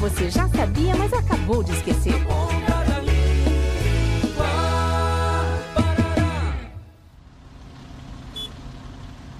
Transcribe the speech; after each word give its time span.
você 0.00 0.30
já 0.30 0.48
sabia, 0.48 0.96
mas 0.96 1.12
acabou 1.12 1.62
de 1.62 1.72
esquecer. 1.72 2.14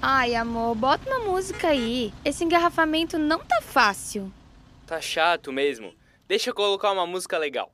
Ai, 0.02 0.34
amor, 0.34 0.74
bota 0.74 1.08
uma 1.08 1.26
música 1.26 1.68
aí. 1.68 2.12
Esse 2.24 2.44
engarrafamento 2.44 3.18
não 3.18 3.38
tá 3.38 3.60
fácil. 3.62 4.30
Tá 4.86 5.00
chato 5.00 5.50
mesmo. 5.50 5.94
Deixa 6.28 6.50
eu 6.50 6.54
colocar 6.54 6.92
uma 6.92 7.06
música 7.06 7.38
legal. 7.38 7.72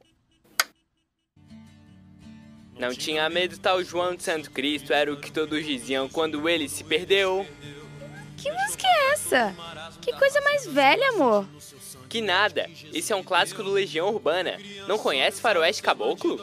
Não 2.78 2.94
tinha 2.94 3.28
medo 3.28 3.58
tal 3.58 3.82
João 3.82 4.14
de 4.14 4.22
Santo 4.22 4.50
Cristo, 4.50 4.92
era 4.92 5.12
o 5.12 5.16
que 5.20 5.32
todos 5.32 5.64
diziam 5.64 6.08
quando 6.08 6.48
ele 6.48 6.68
se 6.68 6.84
perdeu. 6.84 7.46
Que 8.36 8.52
música 8.52 8.86
é 8.86 9.12
essa? 9.12 9.54
Que 10.06 10.12
coisa 10.12 10.40
mais 10.40 10.64
velha, 10.64 11.08
amor. 11.08 11.44
Que 12.08 12.20
nada, 12.20 12.70
esse 12.94 13.12
é 13.12 13.16
um 13.16 13.24
clássico 13.24 13.60
do 13.60 13.72
Legião 13.72 14.08
Urbana. 14.08 14.56
Não 14.86 14.96
conhece 14.98 15.40
Faroeste 15.40 15.82
Caboclo? 15.82 16.40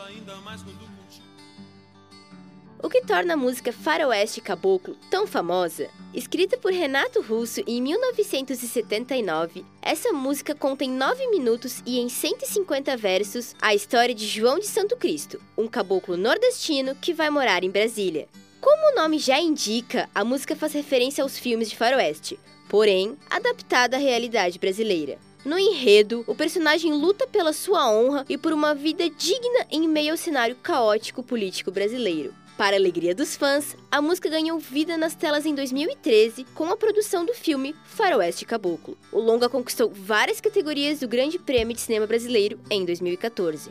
O 2.77 2.89
que 2.89 2.99
torna 3.05 3.35
a 3.35 3.37
música 3.37 3.71
Faroeste 3.71 4.41
Caboclo 4.41 4.97
tão 5.09 5.25
famosa? 5.25 5.89
Escrita 6.13 6.57
por 6.57 6.73
Renato 6.73 7.21
Russo 7.21 7.61
em 7.65 7.81
1979, 7.81 9.63
essa 9.81 10.11
música 10.11 10.53
conta 10.53 10.83
em 10.83 10.91
9 10.91 11.27
minutos 11.27 11.81
e 11.85 12.01
em 12.01 12.09
150 12.09 12.97
versos 12.97 13.55
a 13.61 13.73
história 13.73 14.13
de 14.13 14.27
João 14.27 14.59
de 14.59 14.67
Santo 14.67 14.97
Cristo, 14.97 15.41
um 15.57 15.69
caboclo 15.69 16.17
nordestino 16.17 16.95
que 16.95 17.13
vai 17.13 17.29
morar 17.29 17.63
em 17.63 17.71
Brasília. 17.71 18.27
Como 18.59 18.91
o 18.91 18.95
nome 18.95 19.19
já 19.19 19.39
indica, 19.39 20.09
a 20.13 20.25
música 20.25 20.53
faz 20.53 20.73
referência 20.73 21.23
aos 21.23 21.39
filmes 21.39 21.69
de 21.69 21.77
faroeste, 21.77 22.37
porém 22.73 23.15
adaptada 23.29 23.97
à 23.97 23.99
realidade 23.99 24.57
brasileira. 24.57 25.19
No 25.45 25.59
enredo, 25.59 26.23
o 26.25 26.33
personagem 26.33 26.91
luta 26.91 27.27
pela 27.27 27.53
sua 27.53 27.87
honra 27.87 28.25
e 28.27 28.35
por 28.35 28.51
uma 28.51 28.73
vida 28.73 29.07
digna 29.11 29.67
em 29.69 29.87
meio 29.87 30.09
ao 30.09 30.17
cenário 30.17 30.55
caótico 30.55 31.21
político 31.21 31.69
brasileiro. 31.69 32.33
Para 32.57 32.75
a 32.75 32.79
alegria 32.79 33.13
dos 33.13 33.35
fãs, 33.35 33.77
a 33.91 34.01
música 34.01 34.27
ganhou 34.27 34.57
vida 34.57 34.97
nas 34.97 35.13
telas 35.13 35.45
em 35.45 35.53
2013 35.53 36.45
com 36.55 36.65
a 36.71 36.75
produção 36.75 37.23
do 37.23 37.35
filme 37.35 37.75
Faroeste 37.85 38.43
Caboclo. 38.43 38.97
O 39.11 39.19
longa 39.19 39.47
conquistou 39.47 39.91
várias 39.93 40.41
categorias 40.41 40.99
do 40.99 41.07
Grande 41.07 41.37
Prêmio 41.37 41.75
de 41.75 41.81
Cinema 41.81 42.07
Brasileiro 42.07 42.59
em 42.71 42.83
2014. 42.85 43.69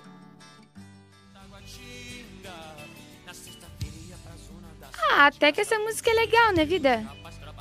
Ah, 5.11 5.27
até 5.27 5.51
que 5.51 5.61
essa 5.61 5.77
música 5.81 6.09
é 6.09 6.15
legal, 6.15 6.53
né, 6.53 6.65
vida? 6.65 7.05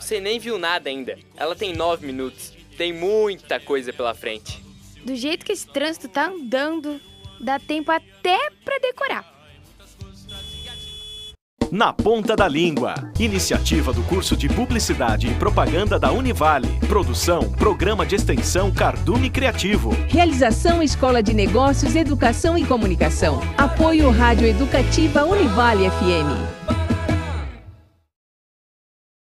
Você 0.02 0.20
nem 0.20 0.40
viu 0.40 0.58
nada 0.58 0.90
ainda. 0.90 1.18
Ela 1.38 1.56
tem 1.56 1.74
nove 1.74 2.06
minutos. 2.06 2.52
Tem 2.76 2.92
muita 2.92 3.60
coisa 3.60 3.94
pela 3.94 4.16
frente. 4.16 4.62
Do 5.06 5.16
jeito 5.16 5.46
que 5.46 5.52
esse 5.52 5.68
trânsito 5.68 6.10
tá 6.10 6.28
andando, 6.28 7.00
dá 7.40 7.60
tempo 7.60 7.92
até 7.92 8.50
pra 8.66 8.80
decorar. 8.80 9.32
Na 11.72 11.94
Ponta 11.94 12.36
da 12.36 12.48
Língua. 12.48 12.96
Iniciativa 13.18 13.94
do 13.94 14.04
curso 14.04 14.36
de 14.36 14.50
Publicidade 14.50 15.28
e 15.28 15.36
Propaganda 15.36 15.98
da 15.98 16.12
Univale. 16.12 16.68
Produção, 16.88 17.50
Programa 17.54 18.06
de 18.06 18.16
Extensão 18.16 18.72
Cardume 18.72 19.30
Criativo. 19.30 19.92
Realização 20.10 20.84
Escola 20.84 21.24
de 21.24 21.34
Negócios, 21.34 21.96
Educação 21.96 22.58
e 22.58 22.66
Comunicação. 22.66 23.40
Apoio 23.58 24.10
Rádio 24.10 24.48
Educativa 24.48 25.24
Univale 25.24 25.90
FM. 25.90 26.81